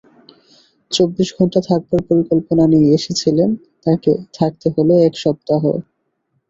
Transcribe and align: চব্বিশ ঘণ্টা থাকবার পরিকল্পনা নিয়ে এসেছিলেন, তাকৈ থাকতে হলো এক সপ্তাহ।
চব্বিশ 0.91 1.29
ঘণ্টা 1.37 1.59
থাকবার 1.69 2.01
পরিকল্পনা 2.09 2.63
নিয়ে 2.73 2.89
এসেছিলেন, 2.93 3.49
তাকৈ 3.83 4.15
থাকতে 4.33 4.67
হলো 4.75 4.93
এক 5.07 5.13
সপ্তাহ। 5.23 5.63